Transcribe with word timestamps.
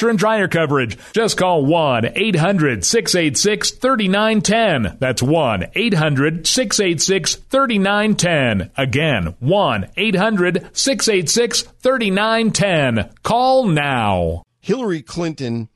washer 0.00 0.08
and 0.08 0.18
dryer 0.18 0.48
coverage. 0.48 0.96
Just 1.12 1.36
call 1.36 1.64
1 1.64 2.12
800 2.14 2.84
686 2.84 3.70
3910. 3.72 4.96
That's 4.98 5.22
1 5.22 5.66
800 5.74 6.46
686 6.46 7.34
3910. 7.34 8.70
Again, 8.76 9.34
1 9.40 9.90
800 9.96 10.70
686 10.72 11.62
3910. 11.62 13.14
Call 13.22 13.66
now. 13.66 14.42
Hillary 14.60 15.02
Clinton 15.02 15.68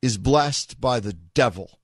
is 0.00 0.16
blessed 0.16 0.80
by 0.80 1.00
the 1.00 1.12
devil. 1.12 1.78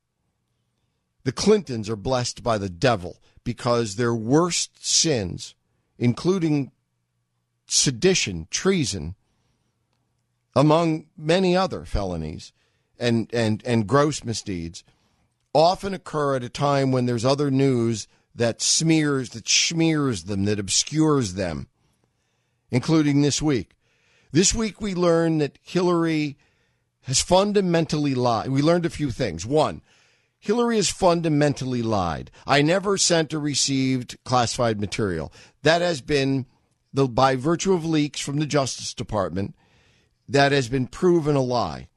The 1.25 1.33
Clintons 1.33 1.91
are 1.91 1.97
blessed 1.97 2.43
by 2.43 2.57
the 2.57 2.71
devil 2.71 3.19
because 3.45 3.97
their 3.97 4.15
worst 4.15 4.85
sins, 4.85 5.55
including 5.99 6.73
sedition, 7.67 8.47
treason, 8.51 9.15
among 10.59 11.07
many 11.17 11.57
other 11.57 11.85
felonies 11.85 12.53
and, 12.99 13.33
and, 13.33 13.63
and 13.65 13.87
gross 13.87 14.25
misdeeds, 14.25 14.83
often 15.55 15.95
occur 15.95 16.35
at 16.35 16.43
a 16.43 16.49
time 16.49 16.91
when 16.91 17.07
there's 17.07 17.25
other 17.25 17.49
news 17.49 18.09
that 18.35 18.61
smears, 18.61 19.31
that 19.31 19.49
smears 19.49 20.25
them, 20.25 20.47
that 20.47 20.59
obscures 20.59 21.35
them, 21.35 21.69
including 22.73 23.23
this 23.23 23.41
week. 23.41 23.77
This 24.33 24.53
week 24.53 24.81
we 24.81 24.97
learned 24.97 25.41
that 25.41 25.61
Hillary 25.63 26.37
has 27.03 27.23
fundamentally 27.23 28.17
lied. 28.17 28.49
We 28.49 28.61
learned 28.61 28.85
a 28.85 28.91
few 28.91 29.13
things. 29.13 29.47
One, 29.47 29.81
Hillary 30.41 30.75
has 30.75 30.91
fundamentally 30.91 31.83
lied. 31.83 32.33
I 32.49 32.63
never 32.63 32.99
sent 32.99 33.33
or 33.33 33.39
received 33.39 34.19
classified 34.25 34.81
material. 34.81 35.33
That 35.63 35.83
has 35.83 36.01
been 36.01 36.47
the 36.93 37.07
by 37.07 37.37
virtue 37.37 37.75
of 37.75 37.85
leaks 37.85 38.21
from 38.21 38.39
the 38.39 38.47
Justice 38.47 38.93
Department 38.93 39.55
that 40.29 40.53
has 40.53 40.69
been 40.69 40.87
proven 40.87 41.37
a 41.37 41.41
lie. 41.41 41.89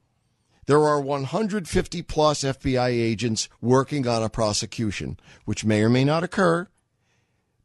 There 0.68 0.88
are 0.88 1.02
150 1.02 2.02
plus 2.04 2.44
FBI 2.44 2.90
agents 2.90 3.50
working 3.60 4.08
on 4.08 4.24
a 4.24 4.30
prosecution, 4.30 5.20
which 5.46 5.66
may 5.66 5.82
or 5.82 5.90
may 5.90 6.06
not 6.06 6.24
occur, 6.24 6.68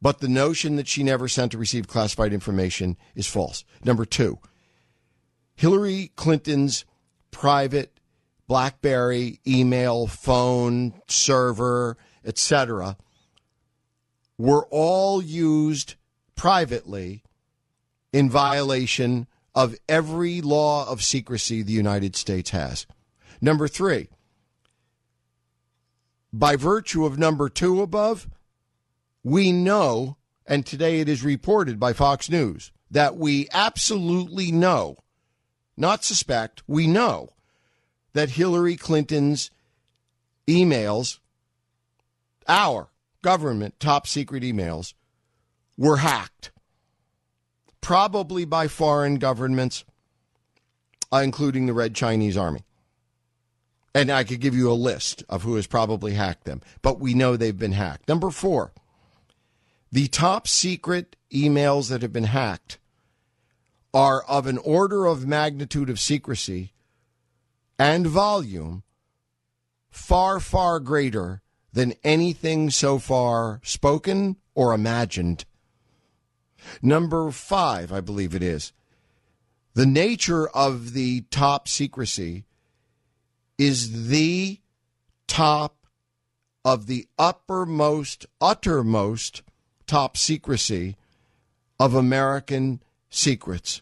but 0.01 0.19
the 0.19 0.27
notion 0.27 0.75
that 0.75 0.87
she 0.87 1.03
never 1.03 1.27
sent 1.27 1.55
or 1.55 1.57
received 1.57 1.87
classified 1.87 2.33
information 2.33 2.97
is 3.15 3.27
false. 3.27 3.63
Number 3.83 4.03
two, 4.03 4.39
Hillary 5.55 6.11
Clinton's 6.15 6.85
private 7.31 7.99
BlackBerry 8.47 9.39
email, 9.45 10.07
phone, 10.07 10.93
server, 11.07 11.97
etc., 12.25 12.97
were 14.37 14.67
all 14.69 15.21
used 15.21 15.95
privately 16.35 17.23
in 18.13 18.29
violation 18.29 19.27
of 19.57 19.75
every 19.89 20.39
law 20.39 20.87
of 20.87 21.03
secrecy 21.03 21.63
the 21.63 21.73
United 21.73 22.15
States 22.15 22.51
has. 22.51 22.85
Number 23.41 23.67
three, 23.67 24.07
by 26.31 26.55
virtue 26.55 27.07
of 27.07 27.17
number 27.17 27.49
two 27.49 27.81
above, 27.81 28.29
we 29.23 29.51
know, 29.51 30.15
and 30.45 30.63
today 30.63 30.99
it 30.99 31.09
is 31.09 31.23
reported 31.23 31.79
by 31.79 31.91
Fox 31.91 32.29
News, 32.29 32.71
that 32.91 33.17
we 33.17 33.47
absolutely 33.51 34.51
know, 34.51 34.97
not 35.75 36.03
suspect, 36.03 36.61
we 36.67 36.85
know 36.85 37.29
that 38.13 38.29
Hillary 38.29 38.75
Clinton's 38.75 39.49
emails, 40.47 41.17
our 42.47 42.89
government 43.23 43.79
top 43.79 44.05
secret 44.05 44.43
emails, 44.43 44.93
were 45.77 45.97
hacked 45.97 46.51
probably 47.87 48.43
by 48.43 48.67
foreign 48.67 49.15
governments, 49.15 49.85
uh, 51.09 51.21
including 51.23 51.67
the 51.67 51.73
Red 51.73 51.95
Chinese 51.95 52.35
Army. 52.35 52.65
And 53.95 54.11
I 54.11 54.25
could 54.25 54.41
give 54.41 54.53
you 54.53 54.69
a 54.69 54.73
list 54.73 55.23
of 55.29 55.43
who 55.43 55.55
has 55.55 55.67
probably 55.67 56.11
hacked 56.11 56.43
them, 56.43 56.59
but 56.81 56.99
we 56.99 57.13
know 57.13 57.37
they've 57.37 57.57
been 57.57 57.71
hacked. 57.71 58.09
Number 58.09 58.29
four, 58.29 58.73
the 59.89 60.09
top 60.09 60.49
secret 60.49 61.15
emails 61.31 61.87
that 61.87 62.01
have 62.01 62.11
been 62.11 62.25
hacked 62.25 62.77
are 63.93 64.21
of 64.23 64.47
an 64.47 64.57
order 64.57 65.05
of 65.05 65.25
magnitude 65.25 65.89
of 65.89 65.97
secrecy 65.97 66.73
and 67.79 68.05
volume 68.05 68.83
far, 69.89 70.41
far 70.41 70.81
greater 70.81 71.41
than 71.71 71.93
anything 72.03 72.69
so 72.69 72.99
far 72.99 73.61
spoken 73.63 74.35
or 74.55 74.73
imagined 74.73 75.45
Number 76.81 77.31
five, 77.31 77.91
I 77.91 78.01
believe 78.01 78.35
it 78.35 78.43
is. 78.43 78.73
The 79.73 79.85
nature 79.85 80.47
of 80.49 80.93
the 80.93 81.21
top 81.29 81.67
secrecy 81.67 82.45
is 83.57 84.07
the 84.07 84.59
top 85.27 85.75
of 86.65 86.87
the 86.87 87.07
uppermost, 87.17 88.25
uttermost 88.41 89.43
top 89.85 90.17
secrecy 90.17 90.97
of 91.79 91.93
American 91.93 92.81
secrets. 93.09 93.81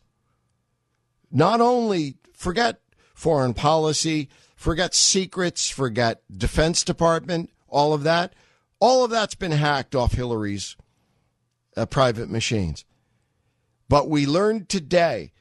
Not 1.31 1.61
only 1.61 2.17
forget 2.33 2.81
foreign 3.13 3.53
policy, 3.53 4.29
forget 4.55 4.93
secrets, 4.93 5.69
forget 5.69 6.21
Defense 6.35 6.83
Department, 6.83 7.49
all 7.67 7.93
of 7.93 8.03
that. 8.03 8.33
All 8.79 9.03
of 9.03 9.11
that's 9.11 9.35
been 9.35 9.51
hacked 9.51 9.95
off 9.95 10.13
Hillary's 10.13 10.75
uh, 11.75 11.85
private 11.85 12.29
machines. 12.29 12.85
But 13.87 14.09
we 14.09 14.25
learned 14.25 14.69
today, 14.69 15.31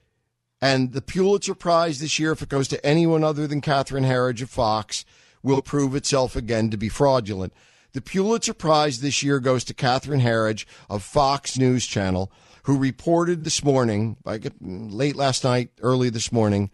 and 0.60 0.92
the 0.92 1.02
Pulitzer 1.02 1.54
Prize 1.54 2.00
this 2.00 2.18
year, 2.18 2.32
if 2.32 2.42
it 2.42 2.48
goes 2.48 2.68
to 2.68 2.84
anyone 2.84 3.24
other 3.24 3.46
than 3.46 3.60
Catherine 3.60 4.04
Herridge 4.04 4.42
of 4.42 4.50
Fox, 4.50 5.04
will 5.42 5.62
prove 5.62 5.94
itself 5.94 6.36
again 6.36 6.70
to 6.70 6.76
be 6.76 6.88
fraudulent. 6.88 7.52
The 7.92 8.00
Pulitzer 8.00 8.54
Prize 8.54 9.00
this 9.00 9.22
year 9.22 9.38
goes 9.40 9.62
to 9.64 9.74
Catherine 9.74 10.20
Herridge 10.20 10.66
of 10.90 11.02
Fox 11.02 11.56
News 11.58 11.86
Channel, 11.86 12.32
who 12.64 12.76
reported 12.76 13.44
this 13.44 13.62
morning, 13.62 14.16
like 14.24 14.50
late 14.60 15.16
last 15.16 15.44
night, 15.44 15.70
early 15.80 16.10
this 16.10 16.32
morning, 16.32 16.70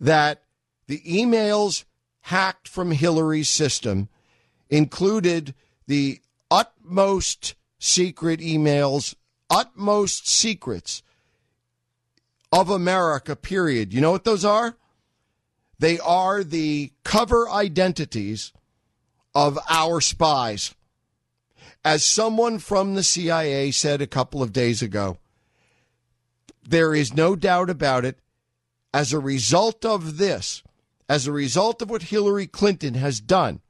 that 0.00 0.42
the 0.86 1.00
emails 1.00 1.84
hacked 2.22 2.68
from 2.68 2.90
Hillary's 2.90 3.48
system 3.48 4.08
included 4.70 5.54
the 5.86 6.20
utmost 6.50 7.54
secret 7.84 8.40
emails, 8.40 9.14
utmost 9.50 10.26
secrets 10.26 11.02
of 12.50 12.70
America, 12.70 13.36
period. 13.36 13.92
You 13.92 14.00
know 14.00 14.10
what 14.10 14.24
those 14.24 14.44
are? 14.44 14.76
They 15.78 15.98
are 15.98 16.42
the 16.42 16.92
cover 17.04 17.48
identities 17.50 18.52
of 19.34 19.58
our 19.68 20.00
spies. 20.00 20.74
As 21.84 22.02
someone 22.04 22.58
from 22.58 22.94
the 22.94 23.02
CIA 23.02 23.70
said 23.70 24.00
a 24.00 24.06
couple 24.06 24.42
of 24.42 24.52
days 24.52 24.80
ago, 24.80 25.18
there 26.66 26.94
is 26.94 27.12
no 27.12 27.36
doubt 27.36 27.68
about 27.68 28.06
it. 28.06 28.18
As 28.94 29.12
a 29.12 29.18
result 29.18 29.84
of 29.84 30.16
this, 30.16 30.62
as 31.08 31.26
a 31.26 31.32
result 31.32 31.82
of 31.82 31.90
what 31.90 32.02
Hillary 32.02 32.46
Clinton 32.46 32.94
has 32.94 33.20
done, 33.20 33.60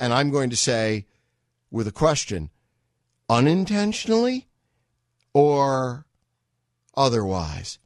and 0.00 0.12
I'm 0.12 0.30
going 0.30 0.50
to 0.50 0.56
say 0.56 1.06
with 1.70 1.86
a 1.86 1.92
question, 1.92 2.50
unintentionally 3.30 4.48
or 5.32 6.04
otherwise. 6.96 7.78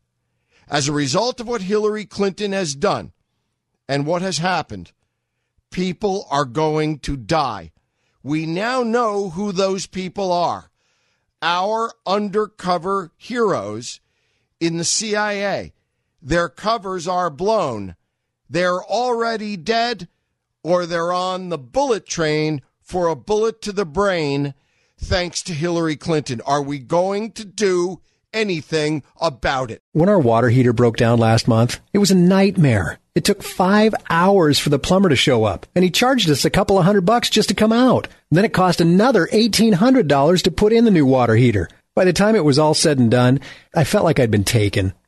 As 0.67 0.88
a 0.88 0.93
result 0.93 1.38
of 1.38 1.46
what 1.46 1.61
Hillary 1.61 2.06
Clinton 2.06 2.52
has 2.52 2.75
done 2.75 3.12
and 3.87 4.06
what 4.06 4.23
has 4.23 4.38
happened, 4.38 4.93
people 5.70 6.26
are 6.31 6.46
going 6.46 6.99
to 7.00 7.19
die. 7.19 7.73
We 8.23 8.46
now 8.46 8.82
know 8.82 9.29
who 9.29 9.52
those 9.52 9.87
people 9.87 10.32
are. 10.32 10.70
Our 11.43 11.93
undercover 12.06 13.12
heroes 13.19 14.00
in 14.61 14.79
the 14.79 14.85
CIA. 14.85 15.75
their 16.23 16.49
covers 16.49 17.06
are 17.06 17.29
blown. 17.29 17.97
They're 18.49 18.82
already 18.82 19.58
dead 19.58 20.08
or 20.62 20.87
they're 20.87 21.12
on 21.12 21.50
the 21.50 21.58
bullet 21.58 22.06
train 22.06 22.62
for 22.81 23.08
a 23.08 23.14
bullet 23.14 23.61
to 23.61 23.73
the 23.73 23.85
brain 23.85 24.55
thanks 24.99 25.43
to 25.44 25.52
Hillary 25.52 25.96
Clinton. 25.96 26.41
Are 26.46 26.62
we 26.62 26.79
going 26.79 27.32
to 27.32 27.44
do 27.44 28.00
anything 28.32 29.02
about 29.20 29.70
it? 29.70 29.82
When 29.93 30.08
our 30.08 30.19
water 30.19 30.49
heater 30.49 30.73
broke 30.73 30.96
down 30.96 31.19
last 31.19 31.49
month, 31.49 31.81
it 31.93 31.99
was 31.99 32.11
a 32.11 32.17
nightmare. 32.17 32.99
It 33.14 33.25
took 33.25 33.43
five 33.43 33.94
hours 34.11 34.58
for 34.58 34.70
the 34.70 34.79
plumber 34.79 35.08
to 35.08 35.17
show 35.17 35.44
up, 35.44 35.67
and 35.75 35.85
he 35.85 35.91
charged 35.91 36.29
us 36.29 36.44
a 36.44 36.50
couple 36.50 36.79
of 36.79 36.85
hundred 36.85 37.02
bucks 37.02 37.31
just 37.31 37.49
to 37.50 37.55
come 37.55 37.73
out. 37.73 38.08
then 38.31 38.44
it 38.44 38.52
cost 38.52 38.81
another 38.81 39.29
$1,800 39.29 40.43
to 40.43 40.50
put 40.50 40.73
in 40.73 40.85
the 40.85 40.91
new 40.91 41.06
water 41.06 41.37
heater. 41.37 41.69
By 41.94 42.05
the 42.05 42.12
time 42.12 42.35
it 42.35 42.44
was 42.44 42.58
all 42.58 42.75
said 42.75 42.99
and 42.99 43.08
done, 43.08 43.38
I 43.73 43.85
felt 43.85 44.05
like 44.05 44.19
I'd 44.19 44.32
been 44.32 44.43
taken. 44.43 44.94